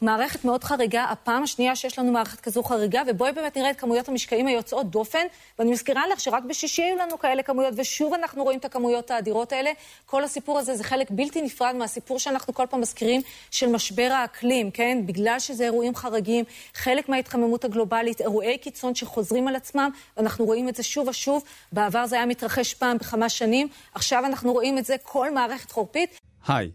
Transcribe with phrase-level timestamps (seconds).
[0.00, 4.08] מערכת מאוד חריגה, הפעם השנייה שיש לנו מערכת כזו חריגה, ובואי באמת נראה את כמויות
[4.08, 5.26] המשקעים היוצאות דופן,
[5.58, 9.52] ואני מזכירה לך שרק בשישי היו לנו כאלה כמויות, ושוב אנחנו רואים את הכמויות האדירות
[9.52, 9.70] האלה.
[10.06, 14.70] כל הסיפור הזה זה חלק בלתי נפרד מהסיפור שאנחנו כל פעם מזכירים של משבר האקלים,
[14.70, 14.98] כן?
[15.06, 16.44] בגלל שזה אירועים חריגים,
[16.74, 21.44] חלק מההתחממות הגלובלית, אירועי קיצון שחוזרים על עצמם, ואנחנו רואים את זה שוב ושוב.
[21.72, 26.20] בעבר זה היה מתרחש פעם בכמה שנים, עכשיו אנחנו רואים את זה כל מערכת חורפית.
[26.48, 26.70] היי.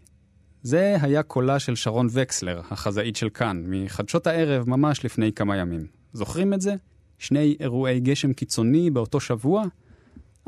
[0.66, 5.86] זה היה קולה של שרון וקסלר, החזאית של כאן, מחדשות הערב ממש לפני כמה ימים.
[6.12, 6.74] זוכרים את זה?
[7.18, 9.64] שני אירועי גשם קיצוני באותו שבוע?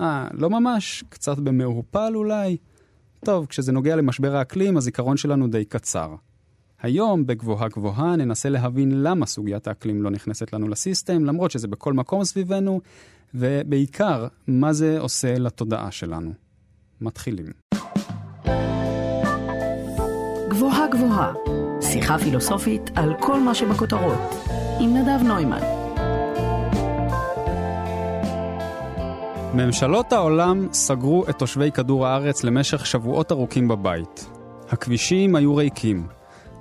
[0.01, 2.57] אה, לא ממש, קצת במעורפל אולי.
[3.25, 6.15] טוב, כשזה נוגע למשבר האקלים, הזיכרון שלנו די קצר.
[6.83, 11.93] היום, בגבוהה גבוהה, ננסה להבין למה סוגיית האקלים לא נכנסת לנו לסיסטם, למרות שזה בכל
[11.93, 12.81] מקום סביבנו,
[13.35, 16.33] ובעיקר, מה זה עושה לתודעה שלנו.
[17.01, 17.47] מתחילים.
[20.59, 21.33] גבוהה גבוהה,
[21.81, 24.19] שיחה פילוסופית על כל מה שבכותרות,
[24.81, 25.61] עם נדב נוימן.
[29.55, 34.31] ממשלות העולם סגרו את תושבי כדור הארץ למשך שבועות ארוכים בבית.
[34.69, 36.07] הכבישים היו ריקים,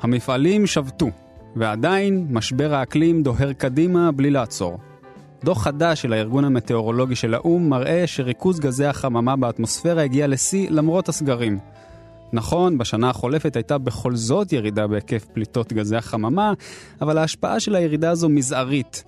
[0.02, 1.08] המפעלים שבתו,
[1.56, 4.78] ועדיין משבר האקלים דוהר קדימה בלי לעצור.
[5.44, 11.10] דוח חדש של הארגון המטאורולוגי של האו"ם מראה שריכוז גזי החממה באטמוספירה הגיע לשיא למרות
[11.10, 11.60] הסגרים.
[12.34, 16.54] נכון, בשנה החולפת הייתה בכל זאת ירידה בהיקף פליטות גזי החממה,
[17.02, 19.04] אבל ההשפעה של הירידה הזו מזערית.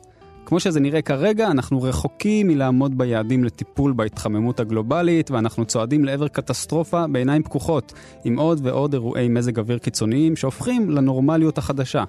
[0.45, 7.07] כמו שזה נראה כרגע, אנחנו רחוקים מלעמוד ביעדים לטיפול בהתחממות הגלובלית, ואנחנו צועדים לעבר קטסטרופה
[7.07, 12.03] בעיניים פקוחות, עם עוד ועוד אירועי מזג אוויר קיצוניים שהופכים לנורמליות החדשה.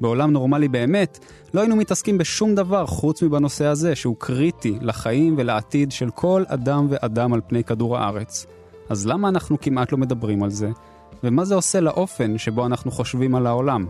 [0.00, 1.18] בעולם נורמלי באמת,
[1.54, 6.86] לא היינו מתעסקים בשום דבר חוץ מבנושא הזה, שהוא קריטי לחיים ולעתיד של כל אדם
[6.90, 8.46] ואדם על פני כדור הארץ.
[8.88, 10.70] אז למה אנחנו כמעט לא מדברים על זה?
[11.24, 13.86] ומה זה עושה לאופן שבו אנחנו חושבים על העולם?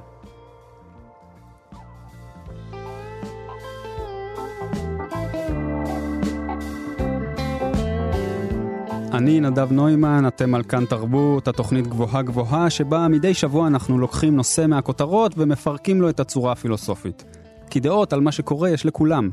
[9.12, 14.37] אני נדב נוימן, אתם על כאן תרבות, התוכנית גבוהה גבוהה, שבה מדי שבוע אנחנו לוקחים
[14.37, 17.25] נושא מהכותרות ומפרקים לו את הצורה הפילוסופית.
[17.71, 19.31] כי דעות על מה שקורה יש לכולם,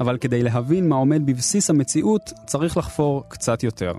[0.00, 3.92] אבל כדי להבין מה עומד בבסיס המציאות, צריך לחפור קצת יותר.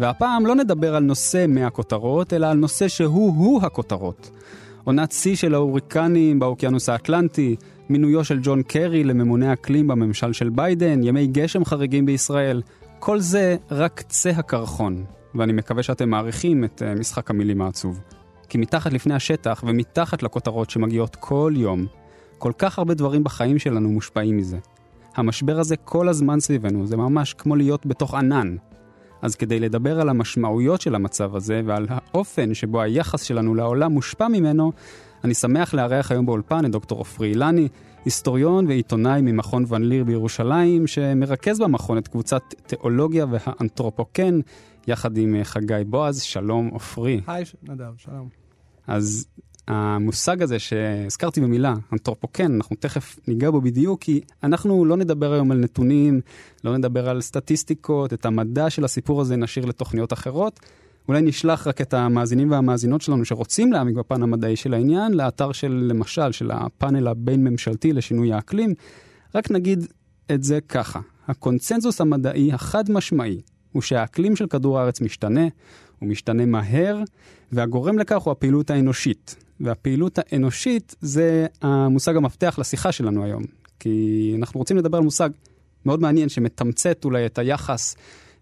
[0.00, 4.30] והפעם לא נדבר על נושא מהכותרות, אלא על נושא שהוא-הוא הכותרות.
[4.84, 7.56] עונת שיא של ההוריקנים באוקיינוס האטלנטי,
[7.88, 12.62] מינויו של ג'ון קרי לממונה אקלים בממשל של ביידן, ימי גשם חריגים בישראל,
[12.98, 18.00] כל זה רק קצה הקרחון, ואני מקווה שאתם מעריכים את uh, משחק המילים העצוב.
[18.48, 21.86] כי מתחת לפני השטח ומתחת לכותרות שמגיעות כל יום,
[22.38, 24.58] כל כך הרבה דברים בחיים שלנו מושפעים מזה.
[25.16, 28.56] המשבר הזה כל הזמן סביבנו, זה ממש כמו להיות בתוך ענן.
[29.22, 34.28] אז כדי לדבר על המשמעויות של המצב הזה ועל האופן שבו היחס שלנו לעולם מושפע
[34.28, 34.72] ממנו,
[35.24, 37.68] אני שמח לארח היום באולפן את דוקטור עופרי אילני,
[38.04, 44.40] היסטוריון ועיתונאי ממכון ון ליר בירושלים, שמרכז במכון את קבוצת תיאולוגיה והאנתרופוקן,
[44.86, 46.22] יחד עם חגי בועז.
[46.22, 47.20] שלום, עופרי.
[47.26, 48.28] היי, נדב, שלום.
[48.86, 49.26] אז
[49.70, 55.50] המושג הזה שהזכרתי במילה, אנתרופוקן, אנחנו תכף ניגע בו בדיוק, כי אנחנו לא נדבר היום
[55.50, 56.20] על נתונים,
[56.64, 60.60] לא נדבר על סטטיסטיקות, את המדע של הסיפור הזה נשאיר לתוכניות אחרות.
[61.08, 65.86] אולי נשלח רק את המאזינים והמאזינות שלנו שרוצים להעמיק בפן המדעי של העניין, לאתר של,
[65.88, 68.74] למשל, של הפאנל הבין-ממשלתי לשינוי האקלים.
[69.34, 69.86] רק נגיד
[70.34, 73.40] את זה ככה, הקונצנזוס המדעי החד-משמעי
[73.72, 75.46] הוא שהאקלים של כדור הארץ משתנה,
[76.00, 77.02] הוא משתנה מהר,
[77.52, 79.36] והגורם לכך הוא הפעילות האנושית.
[79.60, 83.42] והפעילות האנושית זה המושג המפתח לשיחה שלנו היום.
[83.80, 85.30] כי אנחנו רוצים לדבר על מושג
[85.86, 87.96] מאוד מעניין שמתמצת אולי את היחס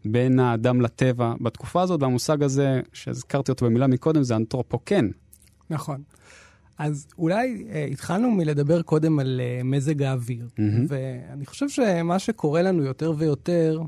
[0.04, 5.08] בין האדם לטבע בתקופה הזאת, והמושג הזה, שהזכרתי אותו במילה מקודם, זה אנתרופוקן.
[5.70, 6.02] נכון.
[6.78, 10.62] אז אולי אה, התחלנו מלדבר קודם על אה, מזג האוויר, mm-hmm.
[10.88, 13.80] ואני חושב שמה שקורה לנו יותר ויותר,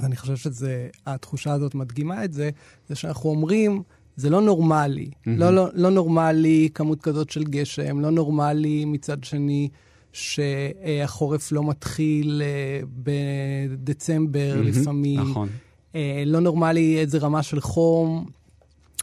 [0.00, 2.50] ואני חושב שהתחושה הזאת מדגימה את זה,
[2.88, 3.82] זה שאנחנו אומרים,
[4.16, 5.10] זה לא נורמלי.
[5.10, 5.30] Mm-hmm.
[5.30, 9.68] לא, לא, לא נורמלי כמות כזאת של גשם, לא נורמלי מצד שני
[10.12, 14.64] שהחורף לא מתחיל אה, בדצמבר mm-hmm.
[14.64, 15.20] לפעמים.
[15.20, 15.48] נכון.
[15.94, 18.26] אה, לא נורמלי איזה רמה של חום,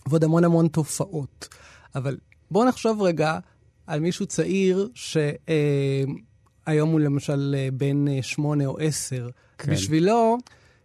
[0.07, 1.47] ועוד המון המון תופעות.
[1.95, 2.17] אבל
[2.51, 3.39] בואו נחשוב רגע
[3.87, 9.29] על מישהו צעיר שהיום הוא למשל בן שמונה או עשר.
[9.57, 9.71] כן.
[9.71, 10.37] בשבילו...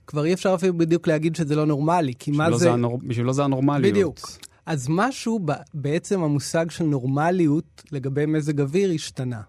[0.06, 2.56] כבר אי אפשר אפילו בדיוק להגיד שזה לא נורמלי, כי מה זה...
[2.56, 2.98] זה הנור...
[2.98, 3.92] בשבילו זה הנורמליות.
[3.92, 4.18] בדיוק.
[4.66, 5.52] אז משהו, ב...
[5.74, 9.40] בעצם המושג של נורמליות לגבי מזג אוויר השתנה.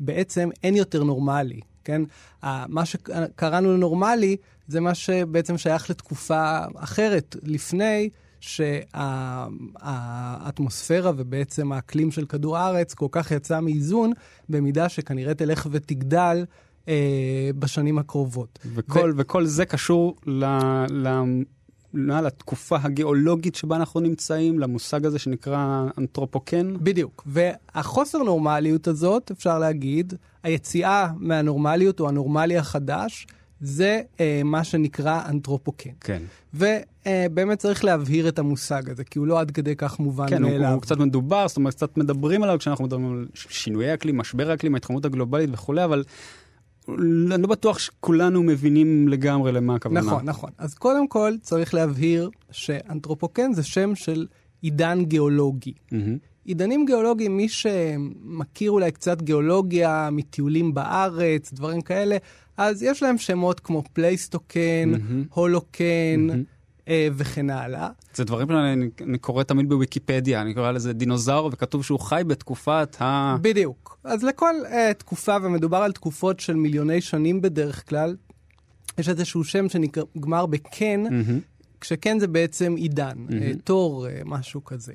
[0.00, 2.02] בעצם אין יותר נורמלי, כן?
[2.42, 4.36] מה שקראנו לנורמלי
[4.68, 8.08] זה מה שבעצם שייך לתקופה אחרת, לפני
[8.40, 14.12] שהאטמוספירה ובעצם האקלים של כדור הארץ כל כך יצא מאיזון,
[14.48, 16.44] במידה שכנראה תלך ותגדל
[16.88, 18.58] אה, בשנים הקרובות.
[18.74, 19.20] וכל, ו...
[19.20, 20.44] וכל זה קשור ל...
[20.90, 21.08] ל...
[21.94, 26.74] לתקופה הגיאולוגית שבה אנחנו נמצאים, למושג הזה שנקרא אנתרופוקן.
[26.80, 27.22] בדיוק.
[27.26, 33.26] והחוסר נורמליות הזאת, אפשר להגיד, היציאה מהנורמליות או הנורמלי החדש,
[33.60, 35.90] זה אה, מה שנקרא אנתרופוקן.
[36.00, 36.22] כן.
[36.54, 40.42] ובאמת אה, צריך להבהיר את המושג הזה, כי הוא לא עד כדי כך מובן כן,
[40.42, 40.58] מאליו.
[40.58, 44.16] כן, הוא, הוא קצת מדובר, זאת אומרת, קצת מדברים עליו כשאנחנו מדברים על שינויי אקלים,
[44.16, 46.04] משבר האקלים, ההתחממות הגלובלית וכולי, אבל
[46.88, 50.00] אני לא בטוח שכולנו מבינים לגמרי למה הכוונה.
[50.00, 50.50] נכון, נכון.
[50.58, 54.26] אז קודם כל צריך להבהיר שאנתרופוקן זה שם של
[54.62, 55.72] עידן גיאולוגי.
[55.72, 55.94] Mm-hmm.
[56.44, 62.16] עידנים גיאולוגיים, מי שמכיר אולי קצת גיאולוגיה מטיולים בארץ, דברים כאלה,
[62.56, 65.34] אז יש להם שמות כמו פלייסטוקן, mm-hmm.
[65.34, 66.53] הולוקן mm-hmm.
[66.88, 67.88] אה, וכן הלאה.
[68.14, 72.96] זה דברים שאני אני קורא תמיד בוויקיפדיה, אני קורא לזה דינוזאור, וכתוב שהוא חי בתקופת
[73.00, 73.36] ה...
[73.40, 73.98] בדיוק.
[74.04, 78.16] אז לכל אה, תקופה, ומדובר על תקופות של מיליוני שנים בדרך כלל,
[78.98, 81.80] יש איזשהו שם שנגמר בקן, mm-hmm.
[81.80, 83.62] כשקן זה בעצם עידן, mm-hmm.
[83.64, 84.92] תור, משהו כזה.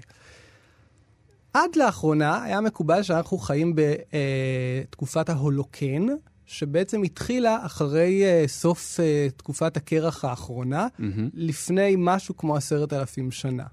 [1.54, 6.08] עד לאחרונה היה מקובל שאנחנו חיים בתקופת ההולוקן,
[6.50, 11.04] שבעצם התחילה אחרי uh, סוף uh, תקופת הקרח האחרונה, mm-hmm.
[11.34, 13.64] לפני משהו כמו עשרת אלפים שנה.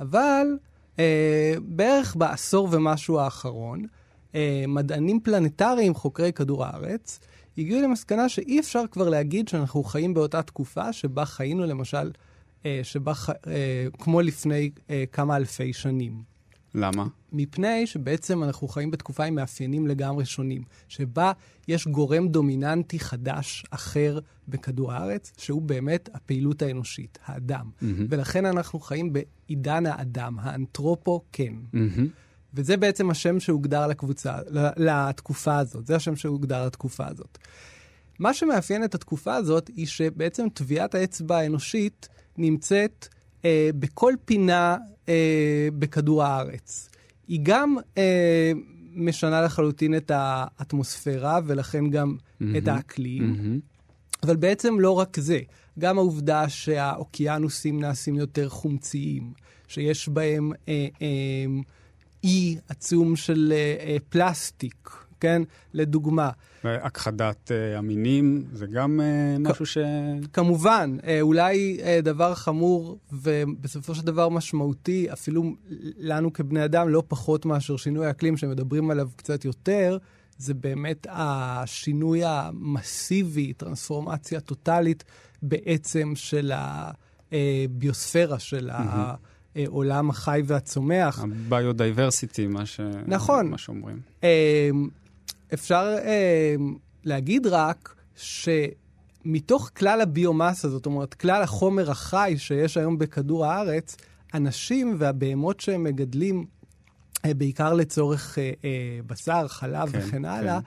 [0.00, 0.46] אבל
[0.96, 1.00] uh,
[1.62, 3.84] בערך בעשור ומשהו האחרון,
[4.32, 4.36] uh,
[4.68, 7.20] מדענים פלנטריים, חוקרי כדור הארץ,
[7.58, 12.10] הגיעו למסקנה שאי אפשר כבר להגיד שאנחנו חיים באותה תקופה שבה חיינו למשל,
[12.62, 13.46] uh, שבה, uh,
[13.98, 16.29] כמו לפני uh, כמה אלפי שנים.
[16.74, 17.06] למה?
[17.32, 21.32] מפני שבעצם אנחנו חיים בתקופה עם מאפיינים לגמרי שונים, שבה
[21.68, 24.18] יש גורם דומיננטי חדש, אחר,
[24.48, 27.66] בכדור הארץ, שהוא באמת הפעילות האנושית, האדם.
[27.66, 27.84] Mm-hmm.
[28.08, 31.54] ולכן אנחנו חיים בעידן האדם, האנתרופו-כן.
[31.74, 32.00] Mm-hmm.
[32.54, 34.38] וזה בעצם השם שהוגדר לקבוצה,
[34.76, 37.38] לתקופה הזאת, זה השם שהוגדר לתקופה הזאת.
[38.18, 42.08] מה שמאפיין את התקופה הזאת, היא שבעצם טביעת האצבע האנושית
[42.38, 43.08] נמצאת
[43.44, 44.76] אה, בכל פינה
[45.08, 46.90] אה, בכדור הארץ.
[47.28, 48.52] היא גם אה,
[48.94, 54.26] משנה לחלוטין את האטמוספירה ולכן גם mm-hmm, את האקלים, mm-hmm.
[54.26, 55.40] אבל בעצם לא רק זה,
[55.78, 59.32] גם העובדה שהאוקיינוסים נעשים יותר חומציים,
[59.68, 61.06] שיש בהם אה, אה,
[62.24, 64.90] אי עצום של אה, אה, פלסטיק,
[65.20, 65.42] כן?
[65.74, 66.30] לדוגמה.
[66.64, 69.78] והכחדת uh, המינים, זה גם אה, משהו ש...
[70.32, 75.54] כמובן, אה, אולי דבר חמור ובסופו של דבר משמעותי, אפילו
[75.98, 79.98] לנו כבני אדם, לא פחות מאשר שינוי האקלים שמדברים עליו קצת יותר,
[80.38, 85.04] זה באמת השינוי המסיבי, טרנספורמציה טוטאלית
[85.42, 86.52] בעצם של
[87.32, 89.56] הביוספירה, של mm-hmm.
[89.56, 91.24] העולם החי והצומח.
[91.24, 92.80] ה biodiversity, מה, ש...
[93.06, 93.48] נכון.
[93.48, 94.00] מה שאומרים.
[95.54, 96.54] אפשר אה,
[97.04, 103.96] להגיד רק שמתוך כלל הביומאסה, זאת אומרת, כלל החומר החי שיש היום בכדור הארץ,
[104.34, 106.46] אנשים והבהמות שהם מגדלים,
[107.24, 110.66] אה, בעיקר לצורך אה, אה, בשר, חלב כן, וכן הלאה, כן.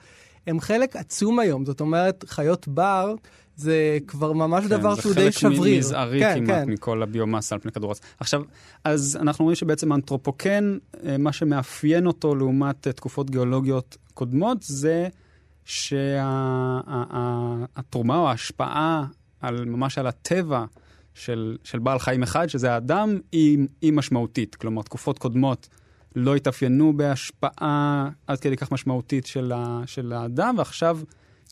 [0.50, 1.64] הם חלק עצום היום.
[1.64, 3.14] זאת אומרת, חיות בר...
[3.56, 5.56] זה כבר ממש כן, דבר שהוא די שבריר.
[5.56, 6.70] זה חלק מזערי כן, כמעט כן.
[6.70, 8.00] מכל הביומאסה על פני כדור הארץ.
[8.20, 8.42] עכשיו,
[8.84, 15.08] אז אנחנו רואים שבעצם האנתרופוקן, אה, מה שמאפיין אותו לעומת אה, תקופות גיאולוגיות קודמות, זה
[15.64, 16.26] שהתרומה
[18.16, 19.06] או ההשפעה
[19.40, 20.64] על, ממש על הטבע
[21.14, 24.54] של, של בעל חיים אחד, שזה האדם, היא, היא משמעותית.
[24.54, 25.68] כלומר, תקופות קודמות
[26.16, 30.98] לא התאפיינו בהשפעה עד כדי כך משמעותית של, ה, של האדם, ועכשיו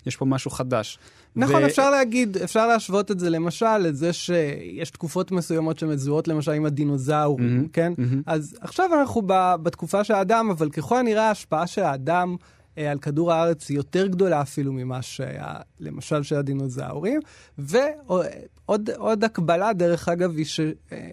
[0.07, 0.99] יש פה משהו חדש.
[1.37, 1.67] נכון, ו...
[1.67, 7.65] אפשר להגיד, אפשר להשוות את זה למשל לזה שיש תקופות מסוימות שמזוהות למשל עם הדינוזאורים,
[7.65, 7.93] mm-hmm, כן?
[7.99, 8.23] Mm-hmm.
[8.27, 12.37] אז עכשיו אנחנו ב, בתקופה של האדם, אבל ככל הנראה ההשפעה של האדם
[12.79, 17.21] אה, על כדור הארץ היא יותר גדולה אפילו ממה שהיה למשל של הדינוזאורים.
[17.59, 20.47] ועוד הקבלה, דרך אגב, היא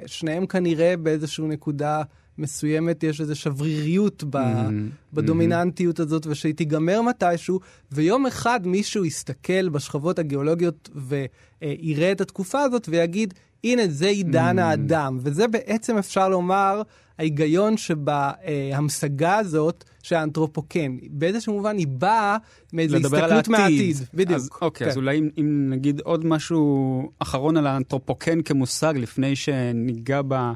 [0.05, 2.01] ששניהם כנראה באיזושהי נקודה...
[2.39, 5.13] מסוימת, יש איזו שבריריות ב, mm-hmm.
[5.13, 7.59] בדומיננטיות הזאת, ושהיא תיגמר מתישהו,
[7.91, 14.61] ויום אחד מישהו יסתכל בשכבות הגיאולוגיות ויראה את התקופה הזאת ויגיד, הנה, זה עידן mm-hmm.
[14.61, 15.17] האדם.
[15.21, 16.81] וזה בעצם, אפשר לומר,
[17.19, 22.37] ההיגיון שבהמשגה הזאת שהאנתרופוקן, באיזשהו מובן היא באה
[22.73, 23.97] מאיזו הסתכלות מהעתיד.
[24.13, 24.35] בדיוק.
[24.35, 24.91] אז, אוקיי, כן.
[24.91, 30.51] אז אולי אם, אם נגיד עוד משהו אחרון על האנתרופוקן כמושג, לפני שניגע ב...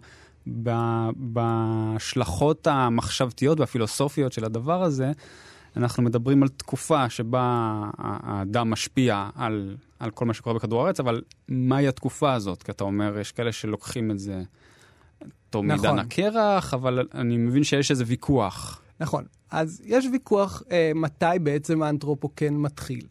[1.16, 5.12] בהשלכות המחשבתיות והפילוסופיות של הדבר הזה,
[5.78, 7.42] אנחנו מדברים על תקופה שבה
[7.98, 12.64] האדם משפיע על, על כל מה שקורה בכדור הארץ, אבל מהי התקופה הזאת?
[12.64, 14.44] כי אתה אומר, יש כאלה שלוקחים את זה
[15.50, 15.86] תור נכון.
[15.86, 18.82] מעידן הקרח, אבל אני מבין שיש איזה ויכוח.
[19.00, 19.24] נכון.
[19.52, 23.06] אז יש ויכוח אה, מתי בעצם האנתרופוקן מתחיל.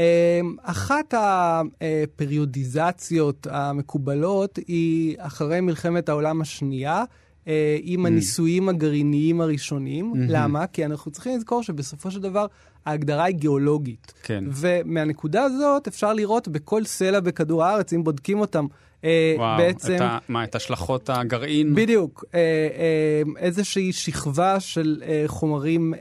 [0.00, 7.04] אה, אחת הפריודיזציות המקובלות היא אחרי מלחמת העולם השנייה,
[7.48, 8.08] אה, עם mm.
[8.08, 10.12] הניסויים הגרעיניים הראשונים.
[10.12, 10.16] Mm-hmm.
[10.28, 10.66] למה?
[10.66, 12.46] כי אנחנו צריכים לזכור שבסופו של דבר
[12.86, 14.12] ההגדרה היא גיאולוגית.
[14.22, 14.44] כן.
[14.48, 18.66] ומהנקודה הזאת אפשר לראות בכל סלע בכדור הארץ, אם בודקים אותם,
[19.04, 19.96] אה, וואו, בעצם...
[19.96, 21.74] את ה, מה, את השלכות הגרעין?
[21.74, 22.24] בדיוק.
[22.34, 25.94] אה, איזושהי שכבה של חומרים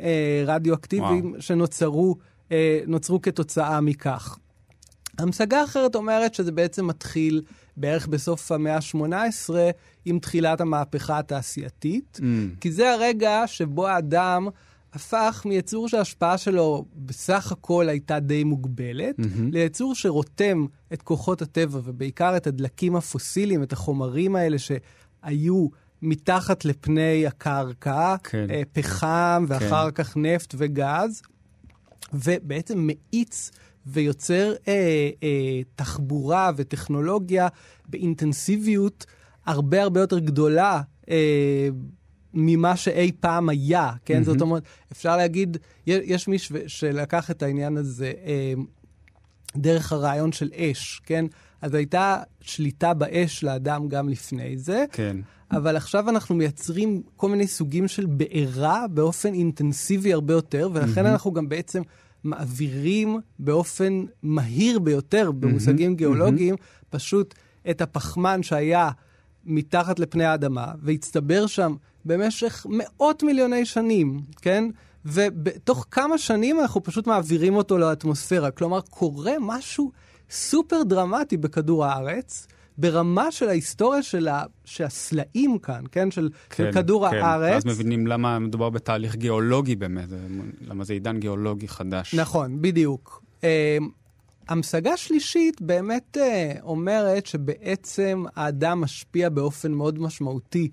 [0.46, 1.42] רדיואקטיביים וואו.
[1.42, 2.16] שנוצרו
[2.88, 4.38] נוצרו כתוצאה מכך.
[5.20, 7.42] המשגה אחרת אומרת שזה בעצם מתחיל
[7.78, 9.54] בערך בסוף המאה ה-18
[10.06, 12.60] עם תחילת המהפכה התעשייתית, mm.
[12.62, 14.48] כי זה הרגע שבו האדם
[14.94, 19.52] הפך מיצור שההשפעה שלו בסך הכל הייתה די מוגבלת, mm-hmm.
[19.52, 25.68] ליצור שרותם את כוחות הטבע, ובעיקר את הדלקים הפוסיליים, את החומרים האלה שהיו
[26.02, 28.48] מתחת לפני הקרקע, כן.
[28.50, 30.04] אה, פחם, ואחר כן.
[30.04, 31.22] כך נפט וגז,
[32.14, 33.52] ובעצם מאיץ
[33.86, 37.48] ויוצר אה, אה, תחבורה וטכנולוגיה
[37.90, 39.06] באינטנסיביות
[39.46, 40.82] הרבה הרבה יותר גדולה.
[41.10, 41.70] אה,
[42.34, 44.22] ממה שאי פעם היה, כן?
[44.22, 44.26] Mm-hmm.
[44.26, 46.38] זאת אומרת, אפשר להגיד, יש מי
[46.68, 48.54] שלקח את העניין הזה אה,
[49.56, 51.26] דרך הרעיון של אש, כן?
[51.62, 54.86] אז הייתה שליטה באש לאדם גם לפני זה.
[54.92, 55.18] כן.
[55.52, 61.10] אבל עכשיו אנחנו מייצרים כל מיני סוגים של בעירה באופן אינטנסיבי הרבה יותר, ולכן mm-hmm.
[61.10, 61.82] אנחנו גם בעצם
[62.24, 65.96] מעבירים באופן מהיר ביותר, במושגים mm-hmm.
[65.96, 66.86] גיאולוגיים, mm-hmm.
[66.90, 67.36] פשוט
[67.70, 68.90] את הפחמן שהיה
[69.46, 71.76] מתחת לפני האדמה, והצטבר שם
[72.06, 74.66] במשך מאות מיליוני שנים, כן?
[75.06, 78.52] ובתוך כמה שנים אנחנו פשוט מעבירים אותו לאטמוספירה.
[78.52, 79.92] כלומר, קורה משהו
[80.30, 86.12] סופר דרמטי בכדור הארץ, ברמה של ההיסטוריה של, ה, של הסלעים כאן, כן?
[86.12, 87.18] של, כן, של כדור כן.
[87.18, 87.54] הארץ.
[87.54, 90.08] ואז מבינים למה מדובר בתהליך גיאולוגי באמת,
[90.62, 92.16] למה זה עידן גיאולוגי חדש.
[92.16, 93.24] נכון, בדיוק.
[93.42, 93.44] Uh,
[94.50, 100.70] המשגה שלישית באמת uh, אומרת שבעצם האדם משפיע באופן מאוד משמעותי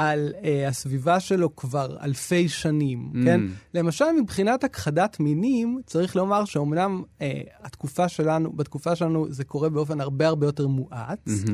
[0.00, 3.24] על uh, הסביבה שלו כבר אלפי שנים, mm.
[3.24, 3.40] כן?
[3.74, 7.22] למשל, מבחינת הכחדת מינים, צריך לומר שאומנם uh,
[7.62, 11.50] התקופה שלנו, בתקופה שלנו זה קורה באופן הרבה הרבה יותר מואץ, mm-hmm.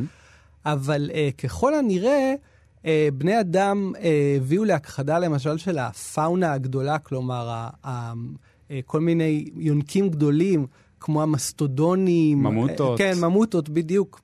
[0.64, 2.34] אבל uh, ככל הנראה,
[2.82, 3.98] uh, בני אדם uh,
[4.36, 10.66] הביאו להכחדה למשל של הפאונה הגדולה, כלומר, uh, uh, כל מיני יונקים גדולים,
[11.00, 12.42] כמו המסטודונים.
[12.42, 13.00] ממוטות.
[13.00, 14.20] Uh, כן, ממוטות, בדיוק.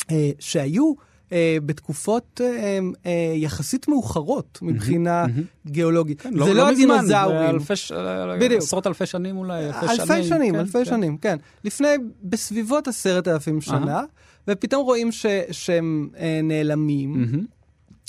[0.00, 1.07] Uh, שהיו אה,
[1.66, 5.24] בתקופות אה, אה, יחסית מאוחרות מבחינה.
[5.66, 6.20] גיאולוגית.
[6.20, 7.58] כן, זה לא, לא הדינוזאורים.
[7.58, 7.92] זה ש...
[8.40, 8.62] בדיוק.
[8.62, 10.24] עשרות אלפי שנים אולי, אלפי, אלפי שנים.
[10.24, 10.84] שנים, כן, אלפי כן.
[10.84, 11.36] שנים, כן.
[11.64, 11.88] לפני,
[12.22, 14.02] בסביבות עשרת אלפים שנה.
[14.48, 17.26] ופתאום רואים ש, שהם אה, נעלמים.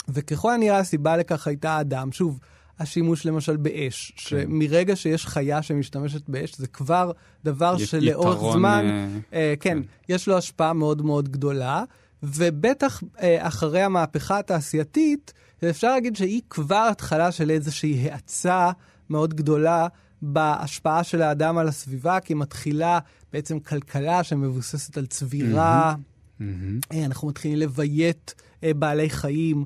[0.09, 2.11] וככל הנראה הסיבה לכך הייתה אדם.
[2.11, 2.39] שוב,
[2.79, 4.21] השימוש למשל באש, כן.
[4.21, 7.11] שמרגע שיש חיה שמשתמשת באש, זה כבר
[7.45, 11.83] דבר שלאורך זמן, אה, אה, כן, כן, יש לו השפעה מאוד מאוד גדולה.
[12.23, 15.33] ובטח אה, אחרי המהפכה התעשייתית,
[15.69, 18.71] אפשר להגיד שהיא כבר התחלה של איזושהי האצה
[19.09, 19.88] מאוד גדולה
[20.21, 22.99] בהשפעה של האדם על הסביבה, כי מתחילה
[23.33, 25.95] בעצם כלכלה שמבוססת על צבירה.
[25.95, 26.43] Mm-hmm.
[26.43, 27.05] Mm-hmm.
[27.05, 29.65] אנחנו מתחילים לביית אה, בעלי חיים.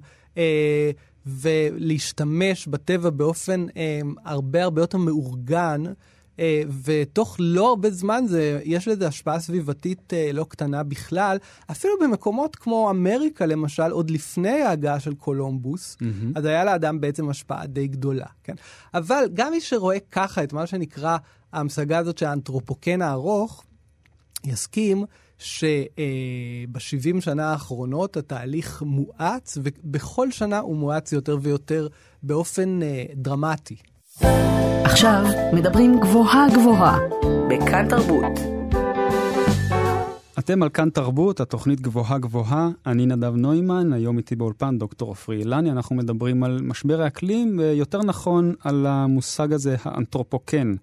[1.26, 5.84] ולהשתמש בטבע באופן אה, הרבה הרבה יותר מאורגן,
[6.84, 11.38] ותוך לא הרבה זמן זה, יש לזה השפעה סביבתית אה, לא קטנה בכלל.
[11.72, 16.06] אפילו במקומות כמו אמריקה, למשל, עוד לפני ההגעה של קולומבוס, mm-hmm.
[16.36, 18.54] אז היה לאדם בעצם השפעה די גדולה, כן?
[18.94, 21.18] אבל גם מי שרואה ככה את מה שנקרא
[21.54, 23.64] ההמשגה הזאת של האנתרופוקן הארוך,
[24.46, 25.06] יסכים
[25.38, 31.88] שב-70 שנה האחרונות התהליך מואץ, ובכל שנה הוא מואץ יותר ויותר
[32.24, 33.76] באופן אה, דרמטי.
[34.84, 37.00] עכשיו מדברים גבוהה גבוהה,
[37.50, 38.40] בכאן תרבות.
[40.40, 45.38] אתם על כאן תרבות, התוכנית גבוהה גבוהה, אני נדב נוימן, היום איתי באולפן דוקטור עפרי
[45.38, 50.74] אילני, אנחנו מדברים על משבר האקלים, ויותר נכון על המושג הזה, האנתרופוקן.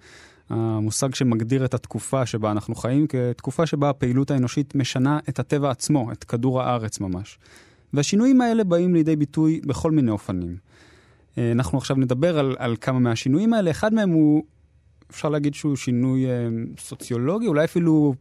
[0.50, 6.12] המושג שמגדיר את התקופה שבה אנחנו חיים כתקופה שבה הפעילות האנושית משנה את הטבע עצמו,
[6.12, 7.38] את כדור הארץ ממש.
[7.92, 10.69] והשינויים האלה באים לידי ביטוי בכל מיני אופנים.
[11.38, 13.70] אה, אנחנו עכשיו נדבר על, על כמה מהשינויים האלה.
[13.70, 14.44] אחד מהם הוא,
[15.10, 18.14] אפשר להגיד שהוא שינוי אה, סוציולוגי, אולי אפילו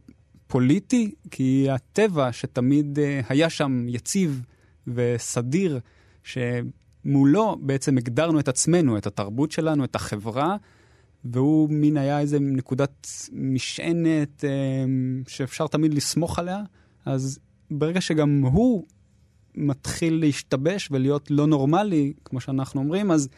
[0.46, 4.42] פוליטי, כי הטבע שתמיד אה, היה שם יציב
[4.86, 5.80] וסדיר,
[6.22, 10.56] שמולו בעצם הגדרנו את עצמנו, את התרבות שלנו, את החברה,
[11.24, 14.44] והוא מין היה איזה נקודת משענת
[15.28, 16.62] שאפשר תמיד לסמוך עליה,
[17.04, 17.38] אז
[17.70, 18.86] ברגע שגם הוא
[19.54, 23.28] מתחיל להשתבש ולהיות לא נורמלי, כמו שאנחנו אומרים, אז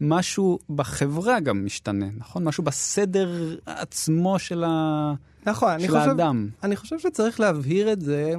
[0.00, 2.44] משהו בחברה גם משתנה, נכון?
[2.44, 5.14] משהו בסדר עצמו של, ה...
[5.46, 6.48] נכון, של אני חושב, האדם.
[6.62, 8.34] אני חושב שצריך להבהיר את זה,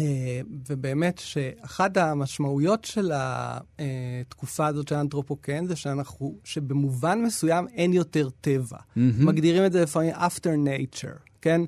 [0.00, 8.28] אה, ובאמת שאחת המשמעויות של התקופה הזאת של האנתרופוקן זה שאנחנו, שבמובן מסוים אין יותר
[8.40, 8.78] טבע.
[8.96, 9.26] מהמם.
[9.26, 11.60] מגדירים את זה לפעמים after nature, כן?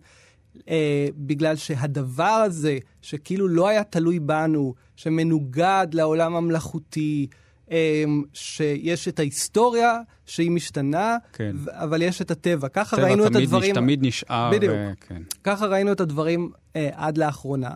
[0.69, 7.27] אה, בגלל שהדבר הזה, שכאילו לא היה תלוי בנו, שמנוגד לעולם המלאכותי,
[7.71, 11.57] אה, שיש את ההיסטוריה שהיא משתנה, כן.
[11.69, 12.69] אבל יש את הטבע.
[12.69, 13.71] ככה ראינו את הדברים...
[13.71, 13.79] נש...
[13.79, 14.51] תמיד נשאר.
[14.53, 14.75] בדיוק.
[14.75, 14.93] ו...
[15.09, 15.23] כן.
[15.45, 17.71] ככה ראינו את הדברים אה, עד לאחרונה.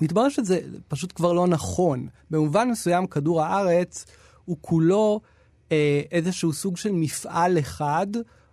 [0.00, 2.08] מתברר שזה פשוט כבר לא נכון.
[2.30, 4.06] במובן מסוים, כדור הארץ
[4.44, 5.20] הוא כולו
[5.72, 8.06] אה, איזשהו סוג של מפעל אחד,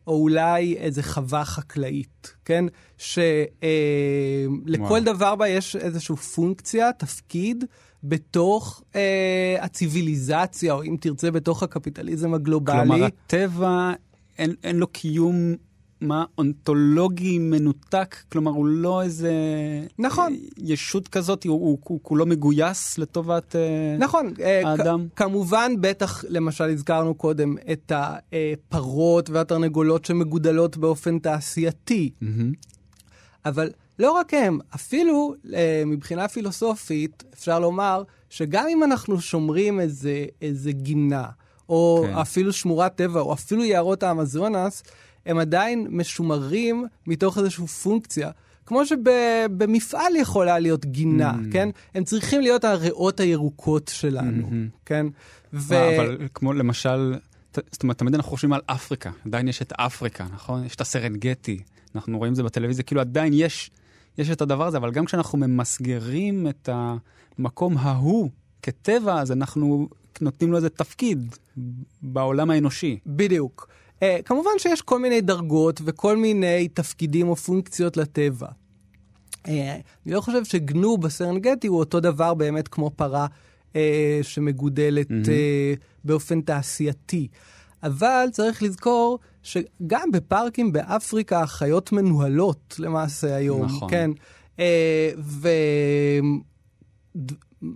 [0.08, 2.66] או אולי איזה חווה חקלאית, כן?
[2.98, 3.24] שלכל
[4.80, 5.00] וואו.
[5.04, 7.66] דבר בה יש איזושהי פונקציה, תפקיד,
[8.04, 12.78] בתוך אה, הציוויליזציה, או אם תרצה, בתוך הקפיטליזם הגלובלי.
[12.78, 13.92] כלומר, הטבע,
[14.38, 15.56] אין, אין לו קיום,
[16.04, 18.16] מה, אונתולוגי מנותק?
[18.32, 19.32] כלומר, הוא לא איזה...
[20.00, 20.36] נכון.
[20.58, 23.56] ישות כזאת, הוא, הוא, הוא כולו מגויס לטובת...
[23.56, 25.08] אה, נכון, אה, כ- האדם.
[25.16, 32.54] כמובן, בטח, למשל, הזכרנו קודם את הפרות והתרנגולות שמגודלות באופן תעשייתי, מהמם.
[33.46, 33.70] אבל
[34.00, 40.72] לא רק הם, אפילו אה, מבחינה פילוסופית, אפשר לומר שגם אם אנחנו שומרים איזה, איזה
[40.72, 41.26] גינה,
[41.70, 42.04] או.
[42.08, 42.14] כן.
[42.14, 44.84] אפילו שמורת טבע, או אפילו יערות האמזונס,
[45.26, 48.32] הם עדיין משומרים מתוך איזושהי פונקציה.
[48.66, 51.52] כמו שבמפעל יכולה להיות גינה, Mm.
[51.54, 51.70] כן?
[51.96, 54.54] הם צריכים להיות הריאות הירוקות שלנו, Mhm.
[54.86, 55.06] כן?
[55.54, 55.74] ו...
[55.74, 57.16] אה, אבל כמו למשל,
[57.72, 60.66] זאת אומרת, תמיד אנחנו חושבים על אפריקה, עדיין יש את אפריקה, נכון?
[60.66, 61.60] יש את הסרנגטי,
[61.96, 63.72] אנחנו רואים את זה בטלוויזיה, כאילו עדיין יש,
[64.18, 66.70] יש את הדבר הזה, אבל גם כשאנחנו ממסגרים את
[67.40, 68.30] המקום ההוא
[68.62, 69.88] כטבע, אז אנחנו
[70.22, 71.36] נותנים לו איזה תפקיד
[72.02, 73.00] בעולם האנושי.
[73.06, 73.68] בדיוק.
[74.04, 78.48] Uh, כמובן שיש כל מיני דרגות וכל מיני תפקידים או פונקציות לטבע.
[78.48, 79.50] Uh,
[80.06, 83.28] אני לא חושב שגנו בסרנגטי הוא אותו דבר באמת כמו פרה
[83.72, 83.76] uh,
[84.22, 85.24] שמגודלת מהמם.
[85.24, 85.28] uh,
[86.04, 87.28] באופן תעשייתי.
[87.84, 93.90] אבל צריך לזכור שגם בפארקים באפריקה החיות מנוהלות למעשה היום, נכון.
[93.90, 94.12] כן?
[94.58, 94.60] Uh,
[95.18, 95.50] ו...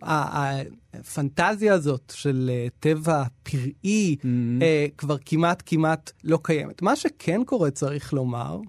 [0.02, 4.26] הפנטזיה הזאת של אה, טבע פראי Mhm.
[4.62, 6.82] אה, כבר כמעט כמעט לא קיימת.
[6.82, 8.60] מה שכן קורה, צריך לומר,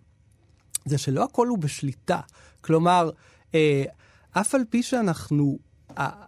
[0.84, 2.20] זה שלא הכל הוא בשליטה.
[2.60, 3.10] כלומר,
[3.54, 3.84] אה,
[4.32, 5.58] אף על פי שאנחנו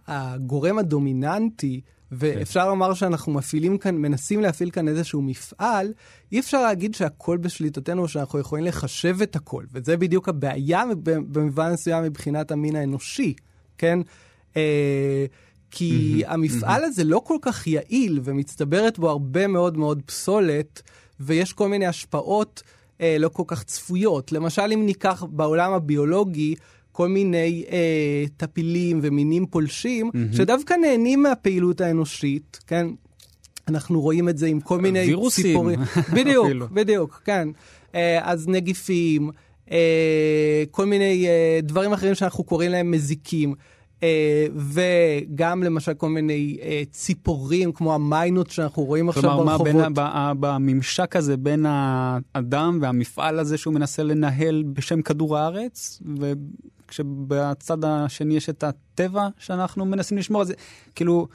[0.09, 1.81] הגורם הדומיננטי,
[2.13, 5.93] ואפשר לומר שאנחנו מפעילים כאן, מנסים להפעיל כאן איזשהו מפעל,
[6.33, 9.65] אי אפשר להגיד שהכל בשליטתנו, שאנחנו יכולים לחשב את הכל.
[9.73, 13.35] וזה בדיוק הבעיה במובן מסוים מבחינת המין האנושי,
[13.79, 13.99] כן?
[14.57, 15.25] אה,
[15.71, 20.83] כי המפעל הזה לא כל כך יעיל, ומצטברת בו הרבה מאוד מאוד פסולת,
[21.21, 22.63] ויש כל מיני השפעות
[23.01, 24.33] אה, לא כל כך צפויות.
[24.33, 26.55] למשל, אם ניקח בעולם הביולוגי,
[26.93, 32.87] כל מיני אה, טפילים ומינים פולשים, שדווקא נהנים מהפעילות האנושית, כן?
[33.71, 35.81] אנחנו רואים את זה עם כל מיני וירוסים, ציפורים.
[36.17, 36.71] בדיוק.
[36.73, 37.49] בדיוק, כן.
[37.95, 39.31] אה, אז נגיפים,
[39.71, 43.55] אה, כל מיני אה, דברים אחרים שאנחנו קוראים להם מזיקים.
[44.03, 49.75] אה, וגם למשל כל מיני אה, ציפורים כמו המיינות שאנחנו רואים עכשיו כלומר, מה ברחובות.
[49.75, 49.95] בין,
[50.41, 56.03] בממשק הזה בין האדם והמפעל הזה שהוא מנסה לנהל בשם כדור הארץ,
[56.87, 60.55] וכשבצד השני יש את הטבע שאנחנו מנסים לשמור זה,
[60.95, 61.29] כאילו,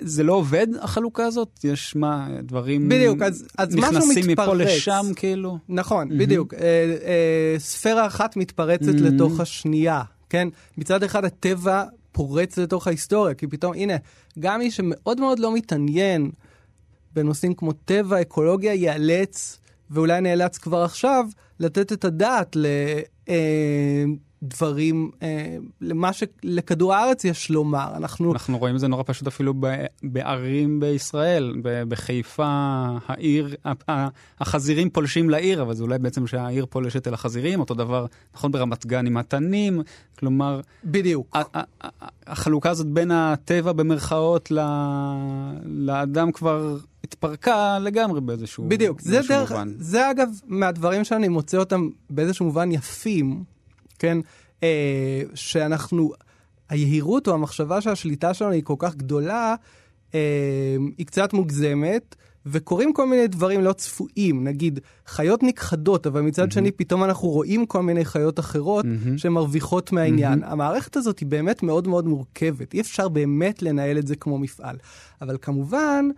[0.00, 1.48] זה לא עובד החלוקה הזאת?
[1.64, 4.54] יש מה, דברים בדיוק, אז- אז נכנסים מפה.
[4.54, 5.58] לשם, כאילו?
[5.68, 6.14] נכון, mm-hmm.
[6.14, 6.54] בדיוק.
[6.54, 6.60] אה,
[7.04, 9.02] אה, ספירה אחת מתפרצת mm-hmm.
[9.02, 10.48] לתוך השנייה, כן?
[10.78, 13.96] מצד אחד הטבע פורץ לתוך ההיסטוריה, כי פתאום, הנה,
[14.38, 16.30] גם מי שמאוד מאוד לא מתעניין
[17.14, 19.58] בנושאים כמו טבע, אקולוגיה, ייאלץ,
[19.90, 21.26] ואולי נאלץ כבר עכשיו,
[21.60, 24.04] לתת את הדעת לדברים, אה,
[25.80, 27.92] למה שלכדור הארץ יש לומר.
[27.96, 28.32] אנחנו...
[28.32, 32.46] אנחנו רואים את זה נורא פשוט אפילו ב- בערים בישראל, ב- בחיפה,
[33.06, 33.54] העיר,
[34.40, 38.86] החזירים פולשים לעיר, אבל זה אולי בעצם שהעיר פולשת אל החזירים, אותו דבר, נכון, ברמת
[38.86, 39.82] גן עם התנים,
[40.18, 41.36] כלומר, בדיוק.
[42.26, 44.60] החלוקה הזאת בין הטבע במרכאות ל-
[45.64, 49.72] לאדם כבר התפרקה לגמרי באיזשהו, בדיוק, זה באיזשהו דרך, מובן.
[49.78, 53.44] זה אגב מהדברים שאני מוצא אותם באיזשהו מובן יפים,
[54.02, 54.18] כן?
[54.62, 56.12] אה, שאנחנו,
[56.68, 59.54] היהירות או המחשבה שהשליטה שלנו היא כל כך גדולה,
[60.14, 62.14] אה, היא קצת מוגזמת,
[62.46, 66.54] וקורים כל מיני דברים לא צפויים, נגיד חיות נכחדות, אבל מצד mm-hmm.
[66.54, 69.18] שני פתאום אנחנו רואים כל מיני חיות אחרות mm-hmm.
[69.18, 70.42] שמרוויחות מהעניין.
[70.42, 70.46] Mm-hmm.
[70.46, 74.76] המערכת הזאת היא באמת מאוד מאוד מורכבת, אי אפשר באמת לנהל את זה כמו מפעל.
[75.20, 76.08] אבל כמובן